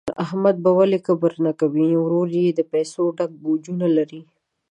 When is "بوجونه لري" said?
3.41-4.21